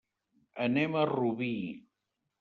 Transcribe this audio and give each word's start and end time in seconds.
Anem 0.63 0.97
a 1.01 1.03
Rubí. 1.11 1.51